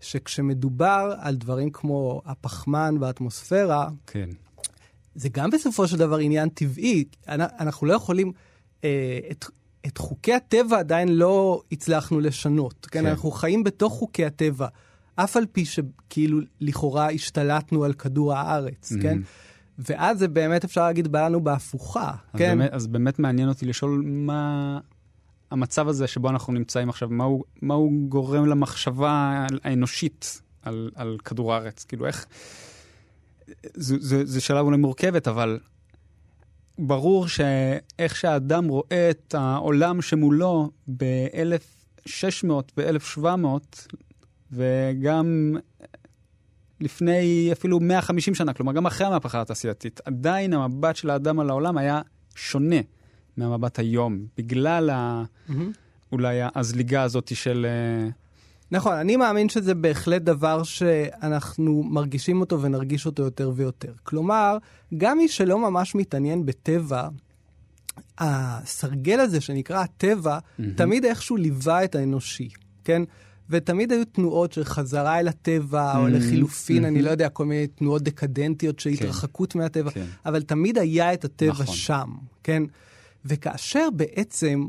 [0.00, 4.28] שכשמדובר על דברים כמו הפחמן באטמוספירה, כן.
[5.14, 7.04] זה גם בסופו של דבר עניין טבעי.
[7.28, 8.32] אנחנו לא יכולים,
[8.84, 9.44] אה, את,
[9.86, 12.86] את חוקי הטבע עדיין לא הצלחנו לשנות.
[12.90, 13.00] כן?
[13.00, 13.06] כן.
[13.06, 14.66] אנחנו חיים בתוך חוקי הטבע.
[15.16, 19.02] אף על פי שכאילו לכאורה השתלטנו על כדור הארץ, mm-hmm.
[19.02, 19.18] כן?
[19.78, 22.58] ואז זה באמת, אפשר להגיד, בא לנו בהפוכה, אז כן?
[22.58, 24.78] באמת, אז באמת מעניין אותי לשאול מה
[25.50, 31.16] המצב הזה שבו אנחנו נמצאים עכשיו, מה הוא, מה הוא גורם למחשבה האנושית על, על
[31.24, 31.84] כדור הארץ?
[31.84, 32.26] כאילו, איך...
[34.24, 35.58] זו שאלה אולי מורכבת, אבל
[36.78, 43.26] ברור שאיך שהאדם רואה את העולם שמולו ב-1600 ב-1700,
[44.52, 45.56] וגם
[46.80, 51.78] לפני אפילו 150 שנה, כלומר גם אחרי המהפכה התעשייתית, עדיין המבט של האדם על העולם
[51.78, 52.02] היה
[52.34, 52.76] שונה
[53.36, 55.24] מהמבט היום, בגלל ה...
[55.48, 55.52] mm-hmm.
[56.12, 57.66] אולי הזליגה הזאת של...
[58.74, 63.92] נכון, אני מאמין שזה בהחלט דבר שאנחנו מרגישים אותו ונרגיש אותו יותר ויותר.
[64.02, 64.58] כלומר,
[64.96, 67.08] גם מי שלא ממש מתעניין בטבע,
[68.18, 70.62] הסרגל הזה שנקרא הטבע, mm-hmm.
[70.76, 72.48] תמיד איכשהו ליווה את האנושי,
[72.84, 73.02] כן?
[73.50, 76.88] ותמיד היו תנועות של חזרה אל הטבע, mm-hmm, או לחילופין, mm-hmm.
[76.88, 80.04] אני לא יודע, כל מיני תנועות דקדנטיות של כן, התרחקות מהטבע, כן.
[80.26, 81.74] אבל תמיד היה את הטבע נכון.
[81.74, 82.10] שם,
[82.42, 82.62] כן?
[83.24, 84.66] וכאשר בעצם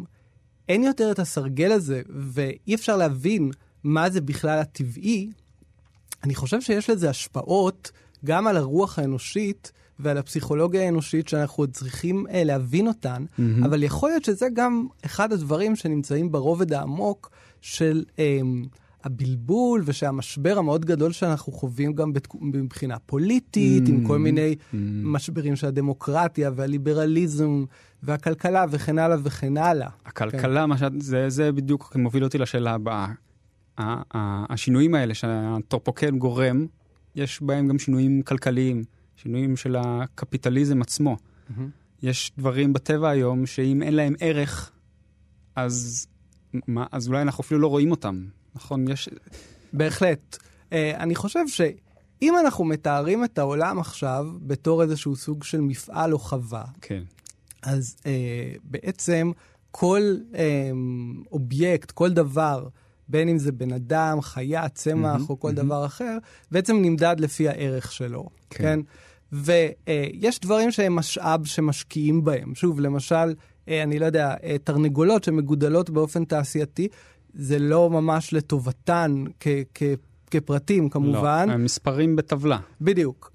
[0.69, 3.51] אין יותר את הסרגל הזה, ואי אפשר להבין
[3.85, 5.29] מה זה בכלל הטבעי,
[6.23, 7.91] אני חושב שיש לזה השפעות
[8.25, 13.65] גם על הרוח האנושית ועל הפסיכולוגיה האנושית שאנחנו עוד צריכים אה, להבין אותן, mm-hmm.
[13.65, 17.29] אבל יכול להיות שזה גם אחד הדברים שנמצאים ברובד העמוק
[17.61, 18.39] של אה,
[19.03, 22.33] הבלבול ושהמשבר המאוד גדול שאנחנו חווים גם בתק...
[22.41, 23.89] מבחינה פוליטית, mm-hmm.
[23.89, 24.75] עם כל מיני mm-hmm.
[25.03, 27.65] משברים של הדמוקרטיה והליברליזם
[28.03, 29.89] והכלכלה וכן הלאה וכן הלאה.
[30.05, 30.77] הכלכלה, כן.
[30.77, 33.07] שאת, זה, זה בדיוק מוביל אותי לשאלה הבאה.
[33.79, 36.65] השינויים האלה שהטורפוקן גורם,
[37.15, 38.83] יש בהם גם שינויים כלכליים,
[39.15, 41.17] שינויים של הקפיטליזם עצמו.
[41.17, 41.61] Mm-hmm.
[42.03, 44.71] יש דברים בטבע היום שאם אין להם ערך,
[45.55, 46.07] אז,
[46.67, 48.87] מה, אז אולי אנחנו אפילו לא רואים אותם, נכון?
[48.87, 49.09] יש...
[49.73, 50.37] בהחלט.
[50.69, 56.19] Uh, אני חושב שאם אנחנו מתארים את העולם עכשיו בתור איזשהו סוג של מפעל או
[56.19, 57.03] חווה, כן.
[57.61, 58.05] אז uh,
[58.63, 59.31] בעצם
[59.71, 60.35] כל um,
[61.31, 62.67] אובייקט, כל דבר,
[63.09, 65.53] בין אם זה בן אדם, חיה, צמח mm-hmm, או כל mm-hmm.
[65.53, 66.17] דבר אחר,
[66.51, 68.63] בעצם נמדד לפי הערך שלו, כן?
[68.63, 68.79] כן?
[69.31, 72.55] ויש uh, דברים שהם משאב שמשקיעים בהם.
[72.55, 76.87] שוב, למשל, uh, אני לא יודע, uh, תרנגולות שמגודלות באופן תעשייתי,
[77.33, 79.83] זה לא ממש לטובתן כ- כ-
[80.31, 81.45] כפרטים, כמובן.
[81.47, 82.57] לא, הם מספרים בטבלה.
[82.81, 83.31] בדיוק.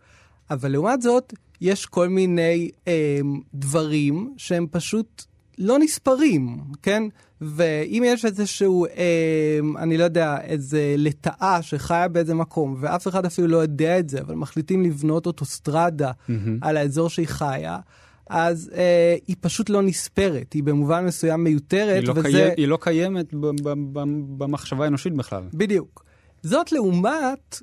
[0.50, 3.20] אבל לעומת זאת, יש כל מיני אה,
[3.54, 5.24] דברים שהם פשוט
[5.58, 7.02] לא נספרים, כן?
[7.40, 13.48] ואם יש איזשהו, אה, אני לא יודע, איזה לטאה שחיה באיזה מקום, ואף אחד אפילו
[13.48, 16.32] לא יודע את זה, אבל מחליטים לבנות אוטוסטרדה mm-hmm.
[16.60, 17.78] על האזור שהיא חיה,
[18.30, 22.22] אז אה, היא פשוט לא נספרת, היא במובן מסוים מיותרת, היא לא, וזה...
[22.22, 23.34] קיים, היא לא קיימת
[24.38, 25.42] במחשבה האנושית בכלל.
[25.54, 26.04] בדיוק.
[26.42, 27.62] זאת לעומת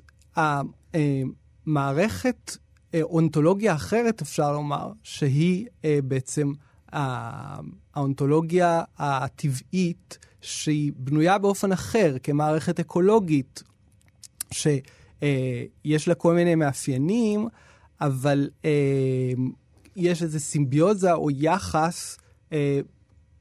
[1.66, 2.56] המערכת
[2.94, 6.52] אה, אונתולוגיה אחרת, אפשר לומר, שהיא אה, בעצם
[6.92, 13.62] האונתולוגיה הטבעית, שהיא בנויה באופן אחר, כמערכת אקולוגית,
[14.52, 17.48] שיש לה כל מיני מאפיינים,
[18.00, 19.32] אבל אה,
[19.96, 22.18] יש איזו סימביוזה או יחס
[22.52, 22.80] אה,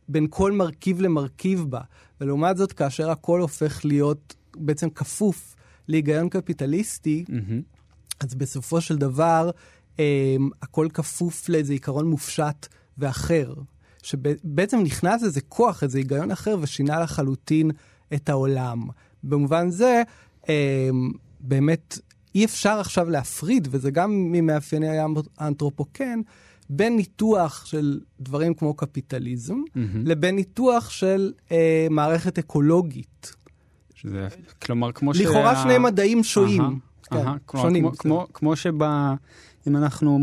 [0.09, 1.81] בין כל מרכיב למרכיב בה.
[2.21, 5.55] ולעומת זאת, כאשר הכל הופך להיות בעצם כפוף
[5.87, 7.77] להיגיון קפיטליסטי, mm-hmm.
[8.19, 9.49] אז בסופו של דבר,
[9.99, 13.53] אה, הכל כפוף לאיזה עיקרון מופשט ואחר,
[14.03, 17.71] שבעצם נכנס איזה כוח, איזה היגיון אחר, ושינה לחלוטין
[18.13, 18.83] את העולם.
[19.23, 20.03] במובן זה,
[20.49, 20.89] אה,
[21.39, 21.99] באמת
[22.35, 24.87] אי אפשר עכשיו להפריד, וזה גם ממאפייני
[25.37, 26.19] האנתרופוקן,
[26.69, 29.79] בין ניתוח של דברים כמו קפיטליזם, mm-hmm.
[30.05, 33.35] לבין ניתוח של אה, מערכת אקולוגית.
[33.93, 34.27] שזה,
[34.61, 35.21] כלומר, כמו ש...
[35.21, 35.63] לכאורה.
[35.63, 36.61] שני מדעים שועים.
[36.61, 37.83] Aha, כן, כלומר, שונים.
[37.83, 39.13] כמו, כמו, כמו שבה,
[39.67, 40.19] אם אנחנו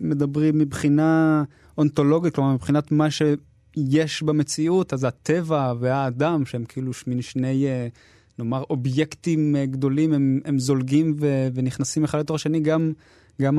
[0.00, 1.44] מדברים מבחינה
[1.78, 7.66] אונתולוגית, כלומר, מבחינת מה שיש במציאות, אז הטבע והאדם, שהם כאילו מין שני...
[7.66, 7.88] אה,
[8.38, 12.92] נאמר, אובייקטים אה, גדולים, הם, הם זולגים ו, ונכנסים אחד לתור השני, גם
[13.42, 13.58] גם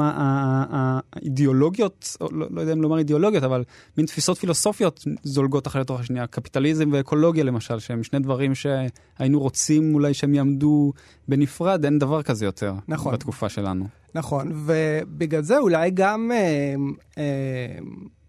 [1.13, 3.63] האידיאולוגיות, לא, לא יודע אם לומר אידיאולוגיות, אבל
[3.97, 6.27] מין תפיסות פילוסופיות זולגות אחת לתוך השנייה.
[6.27, 10.93] קפיטליזם ואקולוגיה למשל, שהם שני דברים שהיינו רוצים אולי שהם יעמדו
[11.27, 13.13] בנפרד, אין דבר כזה יותר נכון.
[13.13, 13.87] בתקופה שלנו.
[14.17, 16.75] נכון, ובגלל זה אולי גם אה,
[17.17, 17.77] אה,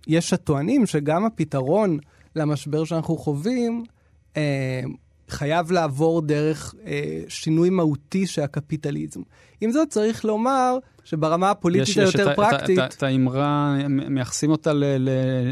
[0.06, 1.98] יש הטוענים שגם הפתרון
[2.36, 3.84] למשבר שאנחנו חווים,
[4.36, 4.80] אה,
[5.28, 9.20] חייב לעבור דרך אה, שינוי מהותי של הקפיטליזם.
[9.60, 12.78] עם זאת, צריך לומר שברמה הפוליטית היותר פרקטית...
[12.78, 14.72] יש את האמרה, מייחסים אותה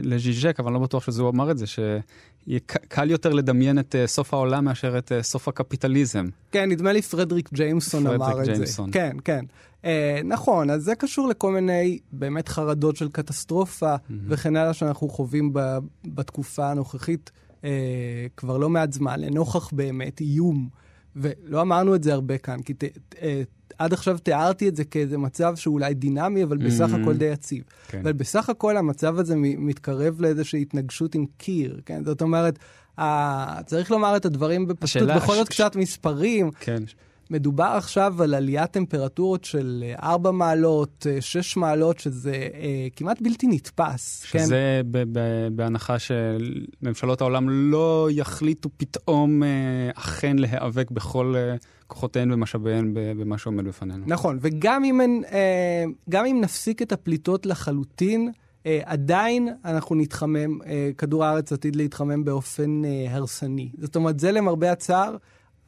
[0.02, 3.94] לז'יז'ק, אבל אני לא בטוח שזה הוא אמר את זה, שיהיה קל יותר לדמיין את
[3.94, 6.26] uh, סוף העולם מאשר את uh, סוף הקפיטליזם.
[6.52, 8.88] כן, נדמה לי פרדריק ג'יימסון פרדריק אמר ג'יימסון.
[8.88, 8.98] את זה.
[8.98, 9.44] כן, כן.
[9.86, 9.88] Uh,
[10.24, 14.12] נכון, אז זה קשור לכל מיני באמת חרדות של קטסטרופה mm-hmm.
[14.28, 17.30] וכן הלאה שאנחנו חווים ב, בתקופה הנוכחית.
[17.64, 20.68] אה, כבר לא מעט זמן, לנוכח באמת איום.
[21.16, 22.84] ולא אמרנו את זה הרבה כאן, כי ת,
[23.22, 23.42] אה,
[23.78, 27.00] עד עכשיו תיארתי את זה כאיזה מצב שאולי דינמי, אבל בסך mm-hmm.
[27.02, 27.62] הכל די יציב.
[27.88, 28.00] כן.
[28.00, 32.04] אבל בסך הכל המצב הזה מתקרב לאיזושהי התנגשות עם קיר, כן?
[32.04, 32.58] זאת אומרת,
[32.98, 35.54] אה, צריך לומר את הדברים בפשטות, בכל זאת ש...
[35.54, 36.50] קצת מספרים.
[36.60, 36.82] כן.
[37.30, 43.22] מדובר עכשיו על עליית טמפרטורות של 4 אה, מעלות, 6 אה, מעלות, שזה אה, כמעט
[43.22, 44.24] בלתי נתפס.
[44.30, 44.38] כן?
[44.38, 44.88] שזה כן?
[44.90, 49.48] ב- ב- בהנחה שממשלות העולם לא יחליטו פתאום אה,
[49.94, 54.04] אכן להיאבק בכל אה, כוחותיהן ומשאביהן במה שעומד בפנינו.
[54.06, 60.60] נכון, וגם אם, אין, אה, גם אם נפסיק את הפליטות לחלוטין, Uh, עדיין אנחנו נתחמם,
[60.60, 60.64] uh,
[60.98, 63.70] כדור הארץ עתיד להתחמם באופן uh, הרסני.
[63.78, 65.16] זאת אומרת, זה למרבה הצער אה,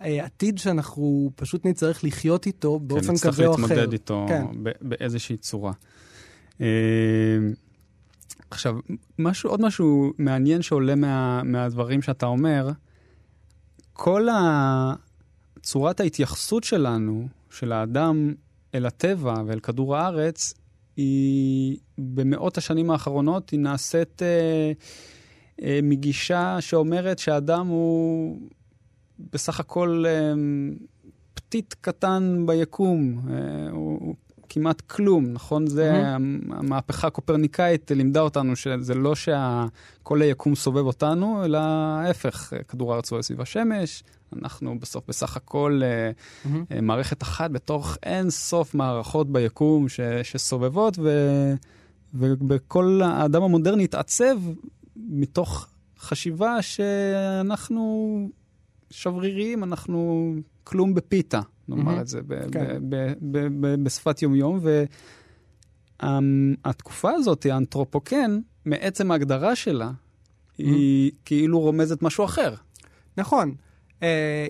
[0.00, 3.56] עתיד שאנחנו פשוט נצטרך לחיות איתו באופן כן, כזה או אחר.
[3.56, 4.44] כן, נצטרך להתמודד איתו כן.
[4.80, 5.72] באיזושהי צורה.
[6.60, 6.66] אה,
[8.50, 8.76] עכשיו,
[9.18, 12.70] משהו, עוד משהו מעניין שעולה מה, מהדברים שאתה אומר,
[13.92, 14.28] כל
[15.62, 18.34] צורת ההתייחסות שלנו, של האדם
[18.74, 20.54] אל הטבע ואל כדור הארץ,
[20.96, 24.72] היא במאות השנים האחרונות, היא נעשית אה,
[25.62, 28.40] אה, מגישה שאומרת שהאדם הוא
[29.32, 30.76] בסך הכל אמ,
[31.34, 34.14] פתית קטן ביקום, אה, הוא
[34.48, 35.66] כמעט כלום, נכון?
[35.66, 36.54] זה mm-hmm.
[36.54, 43.22] המהפכה הקופרניקאית לימדה אותנו שזה לא שכל היקום סובב אותנו, אלא ההפך, כדור הארץ הוא
[43.22, 44.02] סביב השמש,
[44.36, 46.80] אנחנו בסוף בסך הכל mm-hmm.
[46.82, 51.10] מערכת אחת בתוך אין סוף מערכות ביקום ש, שסובבות, ו,
[52.14, 54.36] ובכל האדם המודרני התעצב
[54.96, 55.66] מתוך
[55.98, 58.28] חשיבה שאנחנו
[58.90, 62.00] שבריריים, אנחנו כלום בפיתה, נאמר mm-hmm.
[62.00, 62.20] את זה
[62.52, 62.82] כן.
[63.82, 64.60] בשפת יומיום.
[66.02, 70.52] והתקופה הזאת, האנתרופוקן, מעצם ההגדרה שלה, mm-hmm.
[70.56, 72.54] היא כאילו רומזת משהו אחר.
[73.16, 73.54] נכון.
[73.88, 74.02] Uh,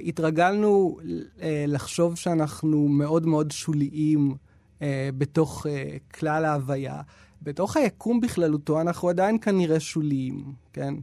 [0.04, 4.34] התרגלנו uh, לחשוב שאנחנו מאוד מאוד שוליים
[4.78, 4.82] uh,
[5.18, 5.68] בתוך uh,
[6.18, 7.00] כלל ההוויה.
[7.42, 10.94] בתוך היקום בכללותו אנחנו עדיין כנראה שוליים, כן?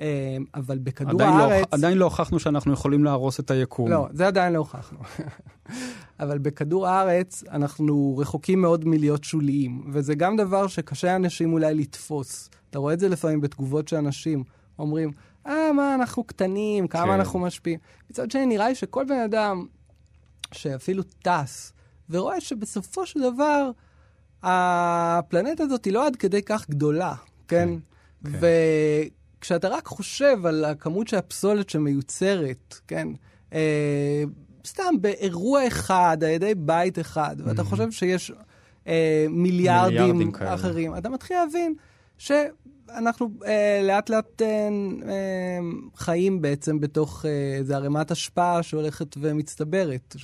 [0.00, 1.66] אה, אבל בכדור עדיין לא הארץ...
[1.72, 3.90] לא, עדיין לא הוכחנו שאנחנו יכולים להרוס את היקום.
[3.90, 4.98] לא, זה עדיין לא הוכחנו.
[6.20, 12.50] אבל בכדור הארץ אנחנו רחוקים מאוד מלהיות שוליים, וזה גם דבר שקשה לאנשים אולי לתפוס.
[12.70, 14.44] אתה רואה את זה לפעמים בתגובות שאנשים
[14.78, 15.12] אומרים,
[15.46, 17.10] אה, מה, אנחנו קטנים, כמה כן.
[17.10, 17.78] אנחנו משפיעים.
[18.10, 19.66] מצד שני, נראה לי שכל בן אדם
[20.52, 21.72] שאפילו טס,
[22.10, 23.70] ורואה שבסופו של דבר
[24.42, 27.14] הפלנטה הזאת היא לא עד כדי כך גדולה,
[27.48, 27.68] כן?
[28.24, 28.30] כן.
[28.32, 28.38] כן.
[29.44, 33.08] כשאתה רק חושב על הכמות של הפסולת שמיוצרת, כן,
[33.52, 34.24] אה,
[34.66, 37.64] סתם באירוע אחד, על ידי בית אחד, ואתה mm-hmm.
[37.64, 38.32] חושב שיש
[38.86, 40.96] אה, מיליארדים, מיליארדים אחרים.
[40.96, 41.74] אתה מתחיל להבין
[42.18, 44.46] שאנחנו אה, לאט לאט אה,
[45.08, 45.58] אה,
[45.96, 50.16] חיים בעצם בתוך אה, איזו ערימת השפעה שהולכת ומצטברת,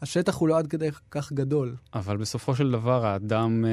[0.00, 1.76] והשטח הוא לא עד כדי כך גדול.
[1.94, 3.70] אבל בסופו של דבר, האדם אה,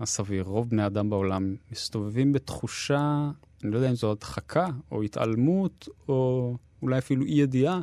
[0.00, 3.30] הסביר, רוב בני האדם בעולם, מסתובבים בתחושה
[3.62, 7.80] אני לא יודע אם זו הדחקה או התעלמות או אולי אפילו אי ידיעה,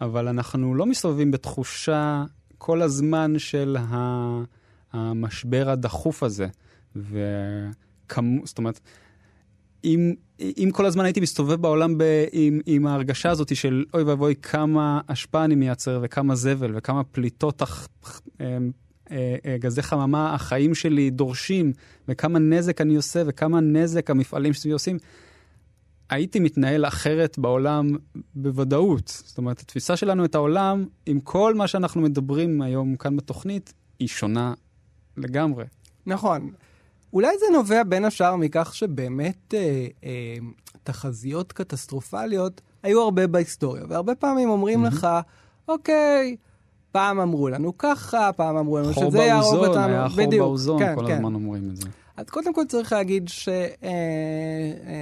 [0.00, 2.24] אבל אנחנו לא מסתובבים בתחושה
[2.58, 3.76] כל הזמן של
[4.92, 6.46] המשבר הדחוף הזה.
[6.96, 8.80] וכמו, זאת אומרת,
[9.84, 14.34] אם, אם כל הזמן הייתי מסתובב בעולם ב, עם, עם ההרגשה הזאת של אוי ואבוי
[14.42, 17.66] כמה אשפה אני מייצר וכמה זבל וכמה פליטות אה,
[18.40, 18.58] אה,
[19.58, 21.72] גזי חממה החיים שלי דורשים,
[22.08, 24.98] וכמה נזק אני עושה, וכמה נזק המפעלים שלי עושים,
[26.10, 27.96] הייתי מתנהל אחרת בעולם
[28.34, 29.22] בוודאות.
[29.24, 34.08] זאת אומרת, התפיסה שלנו את העולם, עם כל מה שאנחנו מדברים היום כאן בתוכנית, היא
[34.08, 34.54] שונה
[35.16, 35.64] לגמרי.
[36.06, 36.50] נכון.
[37.12, 40.36] אולי זה נובע בין השאר מכך שבאמת אה, אה,
[40.82, 44.88] תחזיות קטסטרופליות היו הרבה בהיסטוריה, והרבה פעמים אומרים mm-hmm.
[44.88, 45.08] לך,
[45.68, 46.36] אוקיי,
[46.92, 49.72] פעם אמרו לנו ככה, פעם אמרו לנו חור שזה יהרוג אותנו.
[49.72, 51.14] באוזון, היה חור בדיוק, באוזון, כן, כל כן.
[51.14, 51.88] הזמן אומרים את זה.
[52.16, 53.30] אז קודם כל צריך להגיד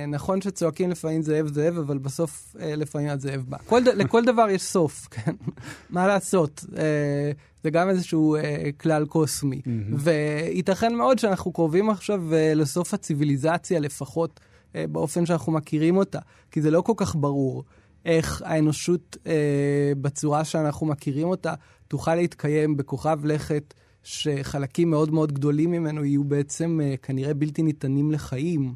[0.06, 3.56] שנכון שצועקים לפעמים זאב זאב, אבל בסוף אה, לפעמים הזאב בא.
[3.66, 5.32] כל, לכל דבר יש סוף, כן?
[5.90, 6.64] מה לעשות?
[6.76, 9.60] אה, זה גם איזשהו אה, כלל קוסמי.
[9.92, 14.40] וייתכן מאוד שאנחנו קרובים עכשיו אה, לסוף הציוויליזציה, לפחות
[14.74, 16.18] אה, באופן שאנחנו מכירים אותה,
[16.50, 17.64] כי זה לא כל כך ברור
[18.04, 21.54] איך האנושות אה, בצורה שאנחנו מכירים אותה
[21.88, 23.74] תוכל להתקיים בכוכב לכת.
[24.02, 28.74] שחלקים מאוד מאוד גדולים ממנו יהיו בעצם אה, כנראה בלתי ניתנים לחיים,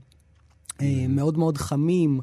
[0.80, 2.20] אה, מאוד מאוד חמים,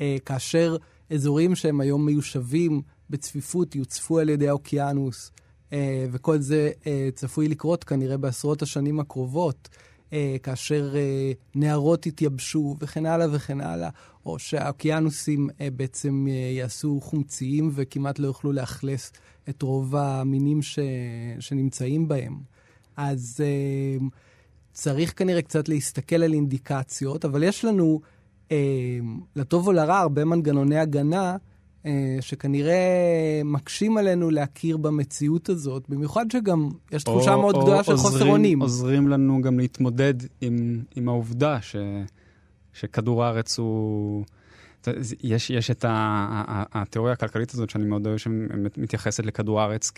[0.00, 0.76] אה, כאשר
[1.10, 5.30] אזורים שהם היום מיושבים בצפיפות יוצפו על ידי האוקיינוס,
[5.72, 9.68] אה, וכל זה אה, צפוי לקרות כנראה בעשרות השנים הקרובות.
[10.12, 13.90] אה, כאשר אה, נהרות יתייבשו וכן הלאה וכן הלאה,
[14.26, 19.12] או שהאוקיינוסים אה, בעצם אה, יעשו חומציים וכמעט לא יוכלו לאכלס
[19.48, 20.78] את רוב המינים ש...
[21.40, 22.40] שנמצאים בהם.
[22.96, 24.06] אז אה,
[24.72, 28.00] צריך כנראה קצת להסתכל על אינדיקציות, אבל יש לנו,
[28.52, 28.98] אה,
[29.36, 31.36] לטוב או לרע, הרבה מנגנוני הגנה
[32.20, 32.76] שכנראה
[33.44, 38.12] מקשים עלינו להכיר במציאות הזאת, במיוחד שגם יש תחושה או- מאוד או גדולה של עוזרים-
[38.12, 38.60] חוסר אונים.
[38.62, 41.76] עוזרים לנו גם להתמודד עם, עם העובדה ש,
[42.72, 44.24] שכדור הארץ הוא...
[45.22, 46.42] יש, יש את ה, ה,
[46.72, 49.90] ה, התיאוריה הכלכלית הזאת שאני מאוד אוהב, שמתייחסת לכדור הארץ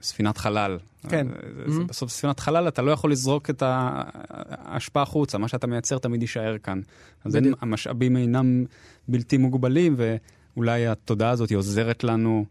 [0.00, 0.78] כספינת חלל.
[1.08, 1.26] כן.
[1.66, 1.70] Mhm.
[1.88, 6.58] בסוף ספינת חלל אתה לא יכול לזרוק את ההשפעה החוצה, מה שאתה מייצר תמיד יישאר
[6.58, 6.80] כאן.
[7.24, 7.62] אז אין, בדיוק.
[7.62, 8.64] המשאבים אינם
[9.08, 12.44] בלתי מוגבלים, ואולי התודעה הזאת היא עוזרת לנו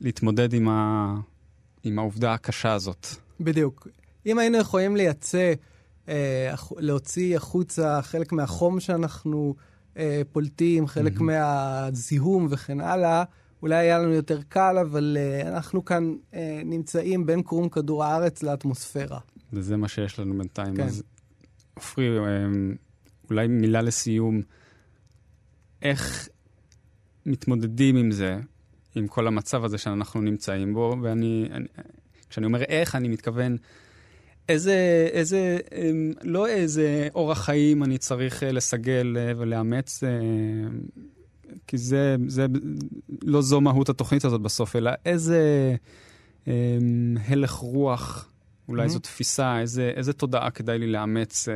[0.00, 1.14] להתמודד עם, ה,
[1.84, 3.06] עם העובדה הקשה הזאת.
[3.40, 3.88] בדיוק.
[4.26, 5.52] אם היינו יכולים לייצא,
[6.08, 9.54] אה, להוציא החוצה חלק מהחום שאנחנו
[9.96, 13.24] אה, פולטים, חלק מהזיהום וכן הלאה,
[13.62, 18.42] אולי היה לנו יותר קל, אבל אה, אנחנו כאן אה, נמצאים בין קרום כדור הארץ
[18.42, 19.18] לאטמוספירה.
[19.52, 20.76] וזה מה שיש לנו בינתיים.
[20.76, 20.82] כן.
[20.82, 21.02] אז
[21.74, 22.74] עופרי, אמ,
[23.30, 24.40] אולי מילה לסיום.
[25.82, 26.28] איך
[27.26, 28.38] מתמודדים עם זה,
[28.94, 30.96] עם כל המצב הזה שאנחנו נמצאים בו?
[31.02, 31.66] ואני, אני,
[32.30, 33.56] כשאני אומר איך, אני מתכוון
[34.48, 40.08] איזה, איזה, אמ, לא איזה אורח חיים אני צריך אה, לסגל אה, ולאמץ, אה,
[41.66, 42.46] כי זה, זה,
[43.22, 45.74] לא זו מהות התוכנית הזאת בסוף, אלא איזה
[46.46, 46.52] אמ,
[47.28, 48.28] הלך רוח,
[48.68, 48.88] אולי Mhm.
[48.88, 51.54] זו תפיסה, איזה, איזה תודעה כדאי לי לאמץ אה,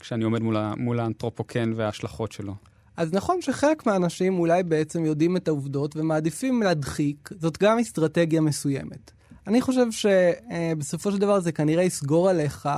[0.00, 2.54] כשאני עומד מול, מול האנתרופוקן וההשלכות שלו.
[2.96, 9.10] אז נכון שחלק מהאנשים אולי בעצם יודעים את העובדות ומעדיפים להדחיק, זאת גם אסטרטגיה מסוימת.
[9.46, 12.68] אני חושב שבסופו של דבר זה כנראה יסגור עליך,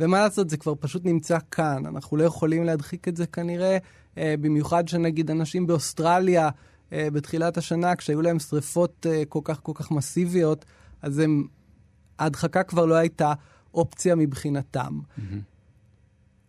[0.00, 1.86] ומה לעשות, זה כבר פשוט נמצא כאן.
[1.86, 3.78] אנחנו לא יכולים להדחיק את זה כנראה, אה,
[4.16, 6.48] במיוחד שנגיד אנשים באוסטרליה
[6.92, 10.64] אה, בתחילת השנה, כשהיו להם שריפות אה, כל כך כל כך מסיביות,
[11.02, 11.46] אז הם,
[12.18, 13.32] ההדחקה כבר לא הייתה
[13.74, 14.98] אופציה מבחינתם.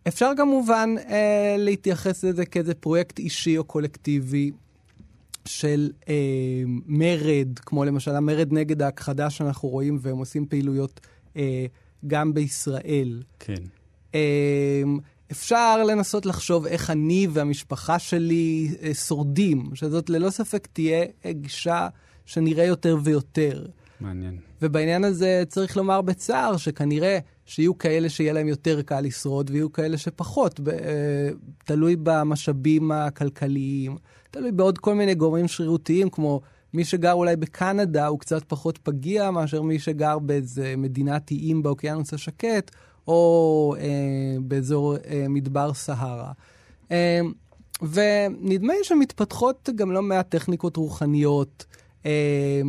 [0.08, 4.50] אפשר כמובן אה, להתייחס לזה כאיזה פרויקט אישי או קולקטיבי
[5.44, 6.14] של אה,
[6.86, 11.00] מרד, כמו למשל המרד נגד ההכחדה שאנחנו רואים, והם עושים פעילויות
[11.36, 11.66] אה,
[12.06, 13.22] גם בישראל.
[13.38, 13.62] כן.
[14.14, 14.82] אה,
[15.32, 21.88] אפשר לנסות לחשוב איך אני והמשפחה שלי אה, שורדים, שזאת ללא ספק תהיה אה, גישה
[22.26, 23.66] שנראה יותר ויותר.
[24.00, 24.38] מעניין.
[24.62, 29.98] ובעניין הזה צריך לומר בצער שכנראה שיהיו כאלה שיהיה להם יותר קל לשרוד ויהיו כאלה
[29.98, 31.28] שפחות, ב, אה,
[31.64, 33.96] תלוי במשאבים הכלכליים,
[34.30, 36.40] תלוי בעוד כל מיני גורמים שרירותיים, כמו
[36.74, 42.14] מי שגר אולי בקנדה הוא קצת פחות פגיע מאשר מי שגר באיזה מדינת איים באוקיינוס
[42.14, 42.70] השקט,
[43.08, 46.32] או אה, באזור אה, מדבר סהרה.
[46.90, 47.20] אה,
[47.82, 51.66] ונדמה לי שמתפתחות גם לא מעט טכניקות רוחניות,
[52.06, 52.60] אה,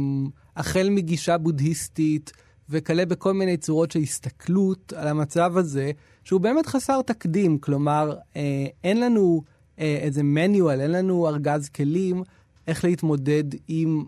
[0.56, 2.32] החל מגישה בודהיסטית
[2.70, 5.92] וכלה בכל מיני צורות של הסתכלות על המצב הזה,
[6.24, 7.58] שהוא באמת חסר תקדים.
[7.58, 9.42] כלומר, אה, אין לנו
[9.80, 12.24] אה, איזה manual, אין לנו ארגז כלים
[12.68, 14.06] איך להתמודד עם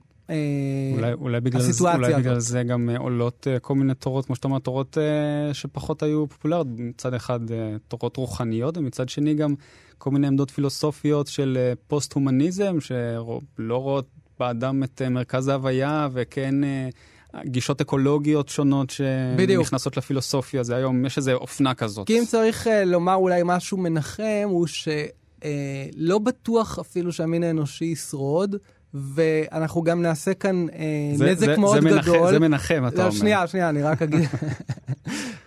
[0.95, 2.39] אולי, אולי, בגלל זה, הסיטואציה אולי בגלל.
[2.39, 6.27] זה גם אה, עולות אה, כל מיני תורות, כמו שאתה אומר, תורות אה, שפחות היו
[6.27, 6.67] פופולריות.
[6.77, 9.55] מצד אחד אה, תורות רוחניות, ומצד שני גם
[9.97, 14.07] כל מיני עמדות פילוסופיות של אה, פוסט-הומניזם, שלא רואות
[14.39, 16.89] באדם את אה, מרכז ההוויה, וכן אה,
[17.45, 18.93] גישות אקולוגיות שונות
[19.35, 19.63] בדיוק.
[19.63, 20.63] שנכנסות לפילוסופיה.
[20.63, 22.07] זה היום, יש איזו אופנה כזאת.
[22.07, 28.55] כי אם צריך לומר אולי משהו מנחם, הוא שלא בטוח אפילו שהמין האנושי ישרוד,
[28.93, 30.73] ואנחנו גם נעשה כאן uh,
[31.17, 32.29] זה- נזק זה- מאוד זה מנחם- גדול.
[32.31, 33.11] זה מנחם, אתה לא, אומר.
[33.15, 34.29] שנייה, שנייה, אני רק אגיד...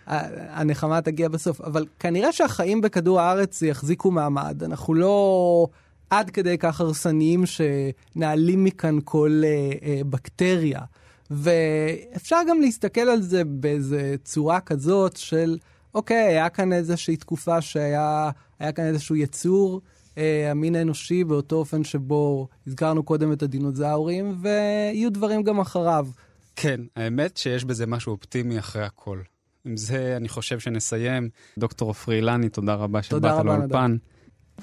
[0.07, 4.63] הנחמה תגיע בסוף, אבל כנראה שהחיים בכדור הארץ יחזיקו מעמד.
[4.65, 5.67] אנחנו לא
[6.11, 10.81] עד כדי כך הרסניים שנעלים מכאן כל uh, uh, בקטריה.
[11.31, 15.59] ואפשר גם להסתכל על זה באיזה צורה כזאת של,
[15.95, 18.31] אוקיי, היה כאן איזושהי תקופה שהיה
[18.75, 19.81] כאן איזשהו יצור,
[20.19, 26.07] אה, המין האנושי, באותו אופן שבו הזכרנו קודם את הדינוזאורים, ויהיו דברים גם אחריו.
[26.57, 29.21] כן, האמת שיש בזה משהו אופטימי אחרי הכל.
[29.65, 31.29] עם זה אני חושב שנסיים.
[31.59, 33.97] דוקטור עופרי אילני, תודה רבה שבאת לאולפן.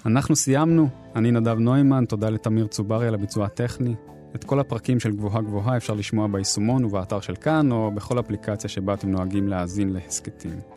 [0.05, 3.95] אנחנו סיימנו, אני נדב נוימן, תודה לתמיר צוברי על הביצוע הטכני.
[4.35, 8.69] את כל הפרקים של גבוהה גבוהה אפשר לשמוע ביישומון ובאתר של כאן, או בכל אפליקציה
[8.69, 10.74] שבה אתם נוהגים להאזין להסכתים.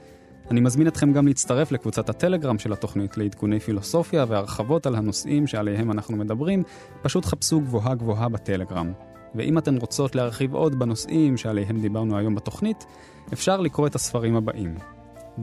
[0.50, 5.90] אני מזמין אתכם גם להצטרף לקבוצת הטלגרם של התוכנית לעדכוני פילוסופיה והרחבות על הנושאים שעליהם
[5.90, 6.62] אנחנו מדברים,
[7.02, 8.92] פשוט חפשו גבוהה גבוהה בטלגרם.
[9.34, 12.86] ואם אתן רוצות להרחיב עוד בנושאים שעליהם דיברנו היום בתוכנית,
[13.32, 14.74] אפשר לקרוא את הספרים הבאים: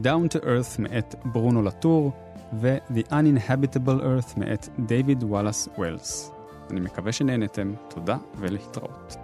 [0.02, 2.12] Down to Earth מאת ברונו לטור
[2.60, 6.32] ו-The Uninhabitable Earth מאת דייוויד וואלאס ווילס.
[6.70, 9.16] אני מקווה שנהנתם, תודה ולהתראות.